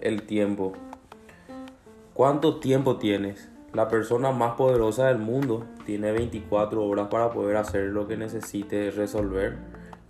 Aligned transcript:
El 0.00 0.22
tiempo. 0.26 0.72
¿Cuánto 2.14 2.58
tiempo 2.58 2.96
tienes? 2.96 3.48
La 3.72 3.86
persona 3.86 4.32
más 4.32 4.54
poderosa 4.54 5.06
del 5.06 5.18
mundo 5.18 5.64
tiene 5.86 6.10
24 6.10 6.84
horas 6.84 7.06
para 7.08 7.30
poder 7.30 7.56
hacer 7.56 7.84
lo 7.90 8.08
que 8.08 8.16
necesite 8.16 8.90
resolver. 8.90 9.56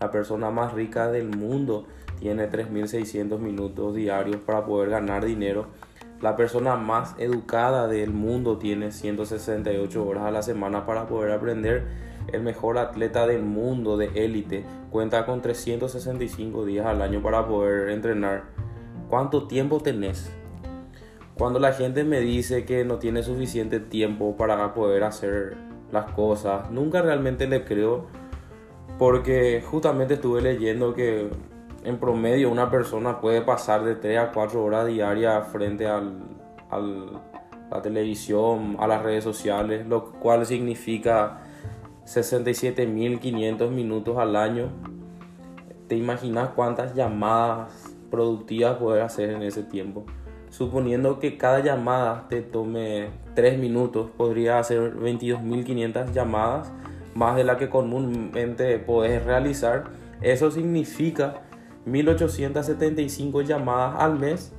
La 0.00 0.10
persona 0.10 0.50
más 0.50 0.72
rica 0.72 1.10
del 1.10 1.28
mundo 1.28 1.86
tiene 2.18 2.50
3.600 2.50 3.38
minutos 3.38 3.94
diarios 3.94 4.40
para 4.40 4.64
poder 4.64 4.88
ganar 4.88 5.26
dinero. 5.26 5.66
La 6.22 6.34
persona 6.36 6.76
más 6.76 7.14
educada 7.18 7.88
del 7.88 8.10
mundo 8.10 8.56
tiene 8.56 8.90
168 8.90 10.06
horas 10.06 10.24
a 10.24 10.30
la 10.30 10.42
semana 10.42 10.86
para 10.86 11.06
poder 11.06 11.32
aprender. 11.32 12.13
El 12.32 12.42
mejor 12.42 12.78
atleta 12.78 13.26
del 13.26 13.42
mundo 13.42 13.96
de 13.96 14.06
élite 14.14 14.64
cuenta 14.90 15.26
con 15.26 15.42
365 15.42 16.64
días 16.64 16.86
al 16.86 17.02
año 17.02 17.22
para 17.22 17.46
poder 17.46 17.90
entrenar. 17.90 18.44
¿Cuánto 19.08 19.46
tiempo 19.46 19.80
tenés? 19.80 20.30
Cuando 21.36 21.58
la 21.58 21.72
gente 21.72 22.04
me 22.04 22.20
dice 22.20 22.64
que 22.64 22.84
no 22.84 22.98
tiene 22.98 23.22
suficiente 23.22 23.80
tiempo 23.80 24.36
para 24.36 24.72
poder 24.72 25.04
hacer 25.04 25.56
las 25.90 26.10
cosas, 26.12 26.70
nunca 26.70 27.02
realmente 27.02 27.46
le 27.46 27.64
creo 27.64 28.06
porque 28.98 29.62
justamente 29.66 30.14
estuve 30.14 30.40
leyendo 30.40 30.94
que 30.94 31.28
en 31.84 31.98
promedio 31.98 32.50
una 32.50 32.70
persona 32.70 33.20
puede 33.20 33.42
pasar 33.42 33.84
de 33.84 33.96
3 33.96 34.18
a 34.18 34.32
4 34.32 34.62
horas 34.62 34.86
diarias 34.86 35.48
frente 35.48 35.86
a 35.86 36.00
la 36.00 37.82
televisión, 37.82 38.76
a 38.78 38.86
las 38.86 39.02
redes 39.02 39.24
sociales, 39.24 39.86
lo 39.86 40.12
cual 40.12 40.46
significa 40.46 41.42
67.500 42.06 43.70
minutos 43.70 44.18
al 44.18 44.36
año. 44.36 44.68
¿Te 45.88 45.96
imaginas 45.96 46.50
cuántas 46.54 46.94
llamadas 46.94 47.96
productivas 48.10 48.76
poder 48.76 49.02
hacer 49.02 49.30
en 49.30 49.42
ese 49.42 49.62
tiempo? 49.62 50.04
Suponiendo 50.50 51.18
que 51.18 51.36
cada 51.36 51.60
llamada 51.60 52.26
te 52.28 52.40
tome 52.40 53.08
3 53.34 53.58
minutos, 53.58 54.10
podría 54.16 54.58
hacer 54.58 54.96
22.500 54.96 56.12
llamadas, 56.12 56.72
más 57.14 57.36
de 57.36 57.44
la 57.44 57.56
que 57.56 57.68
comúnmente 57.68 58.78
puedes 58.78 59.24
realizar. 59.24 59.84
Eso 60.20 60.50
significa 60.50 61.42
1875 61.86 63.42
llamadas 63.42 64.00
al 64.00 64.18
mes, 64.18 64.52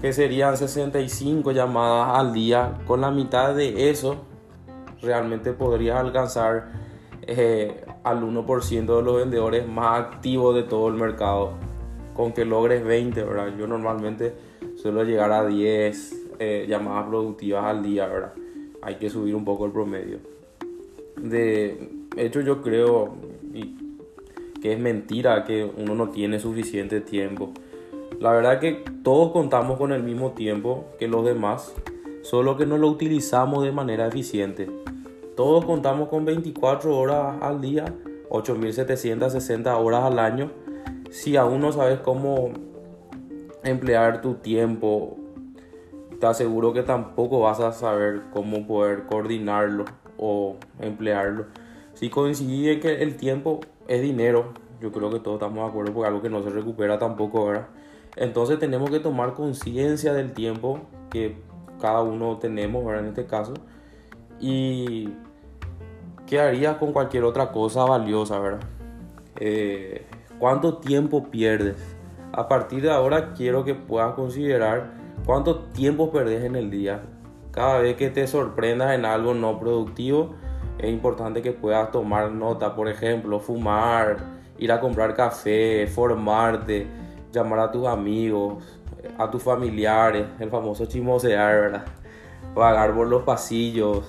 que 0.00 0.12
serían 0.12 0.56
65 0.56 1.52
llamadas 1.52 2.18
al 2.18 2.32
día. 2.32 2.78
Con 2.86 3.00
la 3.00 3.10
mitad 3.10 3.54
de 3.54 3.90
eso, 3.90 4.24
realmente 5.02 5.52
podrías 5.52 5.98
alcanzar 5.98 6.68
eh, 7.22 7.84
al 8.04 8.22
1% 8.22 8.96
de 8.96 9.02
los 9.02 9.16
vendedores 9.16 9.68
más 9.68 10.00
activos 10.00 10.54
de 10.54 10.62
todo 10.62 10.88
el 10.88 10.94
mercado. 10.94 11.52
Con 12.14 12.32
que 12.32 12.44
logres 12.44 12.84
20, 12.84 13.22
¿verdad? 13.22 13.56
Yo 13.56 13.66
normalmente 13.66 14.34
suelo 14.76 15.04
llegar 15.04 15.30
a 15.32 15.46
10 15.46 16.26
eh, 16.40 16.66
llamadas 16.68 17.08
productivas 17.08 17.64
al 17.64 17.82
día, 17.82 18.06
¿verdad? 18.06 18.32
Hay 18.82 18.96
que 18.96 19.10
subir 19.10 19.34
un 19.34 19.44
poco 19.44 19.66
el 19.66 19.72
promedio. 19.72 20.18
De 21.16 21.90
hecho, 22.16 22.40
yo 22.40 22.62
creo, 22.62 23.16
que 24.60 24.72
es 24.72 24.78
mentira 24.78 25.44
que 25.44 25.70
uno 25.76 25.94
no 25.94 26.10
tiene 26.10 26.38
suficiente 26.38 27.00
tiempo. 27.00 27.52
La 28.20 28.32
verdad 28.32 28.58
que 28.58 28.84
todos 29.02 29.32
contamos 29.32 29.78
con 29.78 29.92
el 29.92 30.02
mismo 30.02 30.32
tiempo 30.32 30.86
que 30.98 31.08
los 31.08 31.24
demás, 31.24 31.74
solo 32.28 32.58
que 32.58 32.66
no 32.66 32.76
lo 32.76 32.88
utilizamos 32.88 33.64
de 33.64 33.72
manera 33.72 34.06
eficiente. 34.06 34.68
Todos 35.34 35.64
contamos 35.64 36.10
con 36.10 36.26
24 36.26 36.94
horas 36.94 37.40
al 37.40 37.62
día, 37.62 37.86
8.760 38.28 39.74
horas 39.82 40.04
al 40.04 40.18
año. 40.18 40.50
Si 41.08 41.38
aún 41.38 41.62
no 41.62 41.72
sabes 41.72 42.00
cómo 42.00 42.50
emplear 43.64 44.20
tu 44.20 44.34
tiempo, 44.34 45.16
te 46.20 46.26
aseguro 46.26 46.74
que 46.74 46.82
tampoco 46.82 47.40
vas 47.40 47.60
a 47.60 47.72
saber 47.72 48.24
cómo 48.30 48.66
poder 48.66 49.06
coordinarlo 49.06 49.86
o 50.18 50.56
emplearlo. 50.80 51.46
Si 51.94 52.10
coincide 52.10 52.78
que 52.78 53.02
el 53.02 53.16
tiempo 53.16 53.60
es 53.86 54.02
dinero, 54.02 54.52
yo 54.82 54.92
creo 54.92 55.08
que 55.08 55.20
todos 55.20 55.36
estamos 55.36 55.64
de 55.64 55.70
acuerdo 55.70 55.94
porque 55.94 56.08
algo 56.08 56.20
que 56.20 56.28
no 56.28 56.42
se 56.42 56.50
recupera 56.50 56.98
tampoco, 56.98 57.46
¿verdad? 57.46 57.68
Entonces 58.16 58.58
tenemos 58.58 58.90
que 58.90 59.00
tomar 59.00 59.32
conciencia 59.32 60.12
del 60.12 60.32
tiempo 60.32 60.80
que 61.08 61.47
cada 61.80 62.02
uno 62.02 62.38
tenemos, 62.38 62.84
¿verdad? 62.84 63.04
En 63.04 63.08
este 63.08 63.26
caso. 63.26 63.54
Y 64.40 65.14
qué 66.26 66.40
harías 66.40 66.76
con 66.76 66.92
cualquier 66.92 67.24
otra 67.24 67.50
cosa 67.50 67.84
valiosa, 67.84 68.38
¿verdad? 68.38 68.60
Eh, 69.40 70.06
¿Cuánto 70.38 70.78
tiempo 70.78 71.30
pierdes? 71.30 71.96
A 72.32 72.46
partir 72.46 72.82
de 72.82 72.90
ahora 72.90 73.32
quiero 73.32 73.64
que 73.64 73.74
puedas 73.74 74.14
considerar 74.14 74.92
cuánto 75.24 75.60
tiempo 75.60 76.10
perdes 76.10 76.44
en 76.44 76.56
el 76.56 76.70
día. 76.70 77.02
Cada 77.50 77.78
vez 77.78 77.96
que 77.96 78.10
te 78.10 78.26
sorprendas 78.26 78.94
en 78.94 79.04
algo 79.04 79.34
no 79.34 79.58
productivo, 79.58 80.34
es 80.78 80.90
importante 80.90 81.42
que 81.42 81.52
puedas 81.52 81.90
tomar 81.90 82.30
nota, 82.30 82.76
por 82.76 82.88
ejemplo, 82.88 83.40
fumar, 83.40 84.18
ir 84.58 84.70
a 84.70 84.80
comprar 84.80 85.14
café, 85.14 85.86
formarte, 85.86 86.86
llamar 87.32 87.60
a 87.60 87.70
tus 87.70 87.86
amigos, 87.86 88.64
a 89.18 89.30
tus 89.30 89.42
familiares, 89.42 90.26
el 90.38 90.50
famoso 90.50 90.86
chimosear, 90.86 91.60
¿verdad? 91.60 91.84
Vagar 92.54 92.94
por 92.94 93.06
los 93.06 93.22
pasillos, 93.22 94.04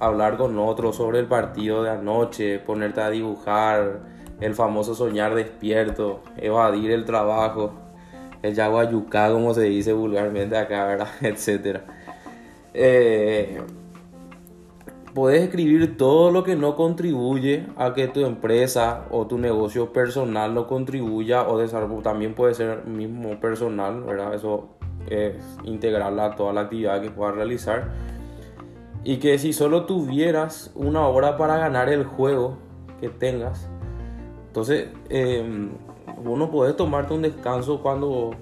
hablar 0.00 0.36
con 0.36 0.58
otros 0.58 0.96
sobre 0.96 1.18
el 1.20 1.26
partido 1.26 1.82
de 1.82 1.90
anoche, 1.90 2.58
ponerte 2.58 3.00
a 3.00 3.10
dibujar, 3.10 4.00
el 4.40 4.54
famoso 4.54 4.94
soñar 4.94 5.34
despierto, 5.34 6.22
evadir 6.36 6.92
el 6.92 7.04
trabajo, 7.04 7.72
el 8.42 8.54
yaguayucá, 8.54 9.32
como 9.32 9.52
se 9.54 9.62
dice 9.62 9.92
vulgarmente 9.92 10.56
acá, 10.56 10.86
¿verdad? 10.86 11.08
Etcétera. 11.20 11.84
Eh, 12.74 13.60
Puedes 15.18 15.42
escribir 15.42 15.96
todo 15.96 16.30
lo 16.30 16.44
que 16.44 16.54
no 16.54 16.76
contribuye 16.76 17.66
a 17.76 17.92
que 17.92 18.06
tu 18.06 18.24
empresa 18.24 19.06
o 19.10 19.26
tu 19.26 19.36
negocio 19.36 19.92
personal 19.92 20.54
no 20.54 20.68
contribuya 20.68 21.42
o. 21.42 21.58
También 22.02 22.36
puede 22.36 22.54
ser 22.54 22.86
mismo 22.86 23.40
personal, 23.40 24.04
¿verdad? 24.04 24.32
Eso 24.32 24.68
es 25.10 25.34
integrarla 25.64 26.26
a 26.26 26.36
toda 26.36 26.52
la 26.52 26.60
actividad 26.60 27.02
que 27.02 27.10
puedas 27.10 27.34
realizar. 27.34 27.88
Y 29.02 29.16
que 29.16 29.38
si 29.38 29.52
solo 29.52 29.86
tuvieras 29.86 30.70
una 30.76 31.08
hora 31.08 31.36
para 31.36 31.56
ganar 31.56 31.88
el 31.88 32.04
juego 32.04 32.56
que 33.00 33.08
tengas, 33.08 33.68
entonces 34.46 34.86
eh, 35.08 35.68
uno 36.24 36.48
puede 36.48 36.74
tomarte 36.74 37.12
un 37.12 37.22
descanso 37.22 37.82
cuando, 37.82 38.36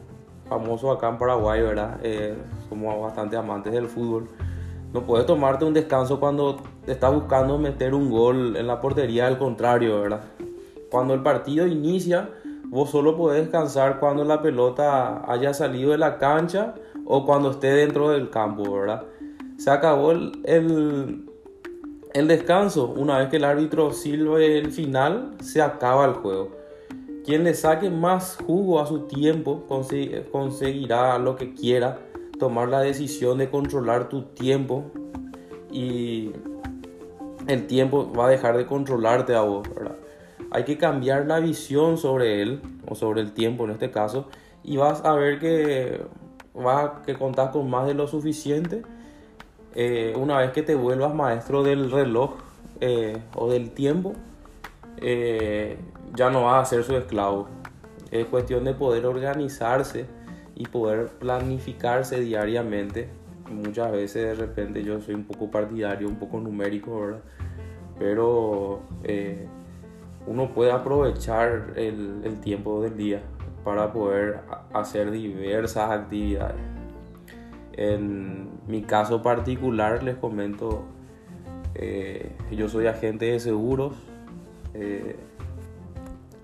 famoso 0.46 0.92
acá 0.92 1.08
en 1.08 1.16
Paraguay, 1.16 1.62
¿verdad? 1.62 1.98
Eh, 2.02 2.36
somos 2.68 3.00
bastante 3.00 3.34
amantes 3.34 3.72
del 3.72 3.86
fútbol 3.86 4.28
no 4.96 5.04
puedes 5.04 5.26
tomarte 5.26 5.66
un 5.66 5.74
descanso 5.74 6.18
cuando 6.18 6.62
estás 6.86 7.12
buscando 7.12 7.58
meter 7.58 7.92
un 7.92 8.10
gol 8.10 8.56
en 8.56 8.66
la 8.66 8.80
portería 8.80 9.26
del 9.26 9.36
contrario, 9.36 10.00
¿verdad? 10.00 10.22
Cuando 10.90 11.12
el 11.12 11.22
partido 11.22 11.66
inicia, 11.66 12.30
vos 12.64 12.88
solo 12.88 13.14
podés 13.14 13.42
descansar 13.42 14.00
cuando 14.00 14.24
la 14.24 14.40
pelota 14.40 15.22
haya 15.30 15.52
salido 15.52 15.90
de 15.90 15.98
la 15.98 16.16
cancha 16.16 16.74
o 17.04 17.26
cuando 17.26 17.50
esté 17.50 17.74
dentro 17.74 18.08
del 18.08 18.30
campo, 18.30 18.72
¿verdad? 18.72 19.02
Se 19.58 19.70
acabó 19.70 20.12
el, 20.12 20.32
el, 20.46 22.26
descanso. 22.26 22.86
Una 22.86 23.18
vez 23.18 23.28
que 23.28 23.36
el 23.36 23.44
árbitro 23.44 23.92
sirve 23.92 24.56
el 24.56 24.72
final, 24.72 25.32
se 25.42 25.60
acaba 25.60 26.06
el 26.06 26.14
juego. 26.14 26.52
Quien 27.22 27.44
le 27.44 27.52
saque 27.52 27.90
más 27.90 28.38
jugo 28.46 28.80
a 28.80 28.86
su 28.86 29.00
tiempo 29.00 29.66
conseguirá 30.32 31.18
lo 31.18 31.36
que 31.36 31.52
quiera 31.52 31.98
tomar 32.38 32.68
la 32.68 32.80
decisión 32.80 33.38
de 33.38 33.50
controlar 33.50 34.08
tu 34.08 34.22
tiempo 34.22 34.84
y 35.70 36.32
el 37.46 37.66
tiempo 37.66 38.12
va 38.12 38.26
a 38.26 38.30
dejar 38.30 38.56
de 38.56 38.66
controlarte 38.66 39.34
a 39.34 39.42
vos. 39.42 39.68
Hay 40.50 40.64
que 40.64 40.78
cambiar 40.78 41.26
la 41.26 41.40
visión 41.40 41.98
sobre 41.98 42.42
él 42.42 42.60
o 42.88 42.94
sobre 42.94 43.20
el 43.20 43.32
tiempo 43.32 43.64
en 43.64 43.70
este 43.70 43.90
caso 43.90 44.28
y 44.62 44.76
vas 44.76 45.04
a 45.04 45.14
ver 45.14 45.38
que 45.38 46.00
vas 46.54 46.90
que 47.04 47.14
contar 47.14 47.50
con 47.52 47.68
más 47.70 47.86
de 47.86 47.94
lo 47.94 48.06
suficiente 48.06 48.82
eh, 49.74 50.14
una 50.16 50.38
vez 50.38 50.52
que 50.52 50.62
te 50.62 50.74
vuelvas 50.74 51.14
maestro 51.14 51.62
del 51.62 51.90
reloj 51.90 52.34
eh, 52.80 53.22
o 53.34 53.50
del 53.50 53.70
tiempo 53.70 54.14
eh, 54.98 55.76
ya 56.14 56.30
no 56.30 56.44
vas 56.44 56.62
a 56.62 56.64
ser 56.64 56.84
su 56.84 56.96
esclavo 56.96 57.48
es 58.10 58.26
cuestión 58.26 58.64
de 58.64 58.72
poder 58.72 59.04
organizarse 59.06 60.06
y 60.56 60.66
poder 60.66 61.08
planificarse 61.08 62.20
diariamente. 62.20 63.08
Muchas 63.50 63.92
veces 63.92 64.38
de 64.38 64.46
repente 64.46 64.82
yo 64.82 65.00
soy 65.00 65.14
un 65.14 65.24
poco 65.24 65.50
partidario, 65.50 66.08
un 66.08 66.16
poco 66.16 66.40
numérico, 66.40 66.98
¿verdad? 66.98 67.20
Pero 67.98 68.80
eh, 69.04 69.46
uno 70.26 70.52
puede 70.52 70.72
aprovechar 70.72 71.74
el, 71.76 72.40
tiempo 72.40 72.82
del 72.82 72.96
día 72.96 73.22
para 73.64 73.92
poder 73.92 74.40
hacer 74.72 75.10
diversas 75.10 75.90
actividades. 75.90 76.56
En 77.72 78.48
mi 78.66 78.82
caso 78.82 79.22
particular 79.22 80.02
les 80.02 80.16
comento, 80.16 80.84
eh, 81.74 82.32
yo 82.50 82.68
soy 82.68 82.86
agente 82.86 83.26
de 83.26 83.40
seguros, 83.40 83.94
eh, 84.72 85.16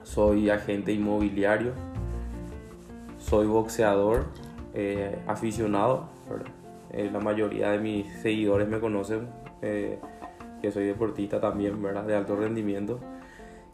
soy 0.02 0.50
agente 0.50 0.92
inmobiliario, 0.92 1.72
soy 3.32 3.46
boxeador, 3.46 4.26
eh, 4.74 5.18
aficionado, 5.26 6.04
eh, 6.92 7.08
la 7.10 7.18
mayoría 7.18 7.70
de 7.70 7.78
mis 7.78 8.06
seguidores 8.20 8.68
me 8.68 8.78
conocen, 8.78 9.26
eh, 9.62 9.98
que 10.60 10.70
soy 10.70 10.84
deportista 10.84 11.40
también, 11.40 11.82
¿verdad? 11.82 12.04
De 12.04 12.14
alto 12.14 12.36
rendimiento. 12.36 13.00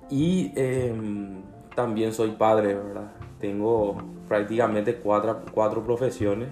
Y 0.08 0.52
em, 0.54 1.42
también 1.74 2.12
soy 2.12 2.30
padre, 2.38 2.74
¿verdad? 2.74 3.10
Tengo 3.40 3.96
prácticamente 4.28 4.94
cuatro, 4.94 5.40
cuatro 5.52 5.82
profesiones, 5.82 6.50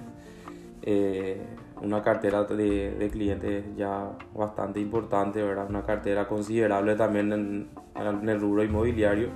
una 1.80 2.02
cartera 2.02 2.42
de, 2.42 2.90
de, 2.90 3.08
clientes 3.08 3.64
ya 3.76 4.10
bastante 4.34 4.80
importante, 4.80 5.40
¿verdad? 5.44 5.66
Una 5.68 5.84
cartera 5.84 6.26
considerable 6.26 6.96
también 6.96 7.32
en, 7.32 7.68
en 7.94 8.28
el 8.28 8.40
rubro 8.40 8.64
inmobiliario 8.64 9.28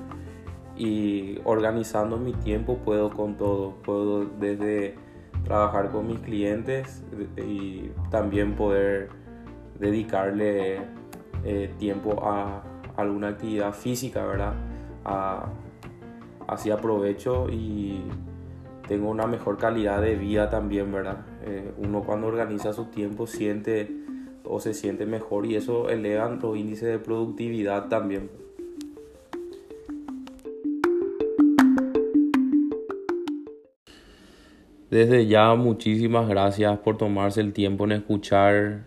y 0.80 1.38
organizando 1.44 2.16
mi 2.16 2.32
tiempo 2.32 2.78
puedo 2.78 3.10
con 3.10 3.36
todo, 3.36 3.74
puedo 3.82 4.24
desde 4.24 4.94
trabajar 5.44 5.90
con 5.90 6.06
mis 6.06 6.20
clientes 6.20 7.04
y 7.36 7.90
también 8.10 8.56
poder 8.56 9.10
dedicarle 9.78 10.78
eh, 11.44 11.74
tiempo 11.78 12.24
a 12.26 12.62
alguna 12.96 13.28
actividad 13.28 13.74
física, 13.74 14.24
¿verdad? 14.24 14.54
así 16.46 16.70
aprovecho 16.70 17.48
y 17.50 18.02
tengo 18.88 19.10
una 19.10 19.26
mejor 19.26 19.58
calidad 19.58 20.00
de 20.00 20.16
vida 20.16 20.48
también, 20.48 20.90
¿verdad? 20.92 21.26
Eh, 21.44 21.72
uno 21.76 22.02
cuando 22.02 22.26
organiza 22.26 22.72
su 22.72 22.86
tiempo 22.86 23.26
siente 23.26 23.94
o 24.44 24.60
se 24.60 24.72
siente 24.72 25.04
mejor 25.04 25.46
y 25.46 25.56
eso 25.56 25.90
eleva 25.90 26.28
los 26.28 26.56
índices 26.56 26.88
de 26.88 26.98
productividad 26.98 27.88
también. 27.88 28.30
Desde 34.90 35.26
ya 35.28 35.54
muchísimas 35.54 36.28
gracias 36.28 36.76
por 36.80 36.98
tomarse 36.98 37.40
el 37.40 37.52
tiempo 37.52 37.84
en 37.84 37.92
escuchar. 37.92 38.86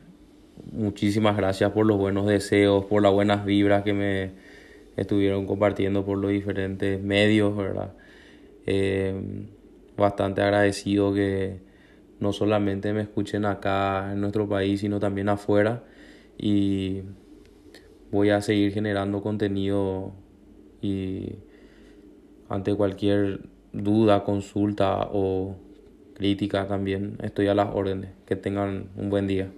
Muchísimas 0.74 1.38
gracias 1.38 1.72
por 1.72 1.86
los 1.86 1.98
buenos 1.98 2.28
deseos, 2.28 2.84
por 2.86 3.02
las 3.02 3.14
buenas 3.14 3.46
vibras 3.46 3.84
que 3.84 3.94
me 3.94 4.32
estuvieron 4.98 5.46
compartiendo 5.46 6.04
por 6.06 6.18
los 6.18 6.32
diferentes 6.32 7.02
medios, 7.02 7.56
¿verdad? 7.56 7.94
Eh, 8.66 9.16
bastante 9.96 10.42
agradecido 10.42 11.14
que 11.14 11.62
no 12.20 12.34
solamente 12.34 12.92
me 12.92 13.02
escuchen 13.02 13.46
acá 13.46 14.12
en 14.12 14.20
nuestro 14.20 14.50
país, 14.50 14.82
sino 14.82 15.00
también 15.00 15.30
afuera. 15.30 15.84
Y 16.38 17.04
voy 18.12 18.30
a 18.30 18.42
seguir 18.42 18.74
generando 18.74 19.22
contenido 19.22 20.12
y 20.82 21.38
ante 22.50 22.76
cualquier 22.76 23.40
duda, 23.72 24.26
consulta 24.26 25.08
o 25.14 25.56
crítica 26.14 26.68
también. 26.68 27.18
Estoy 27.22 27.48
a 27.48 27.56
las 27.56 27.70
órdenes. 27.74 28.12
Que 28.26 28.36
tengan 28.36 28.90
un 28.96 29.10
buen 29.10 29.28
día. 29.28 29.52